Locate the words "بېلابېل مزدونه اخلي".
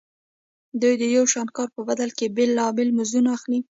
2.35-3.59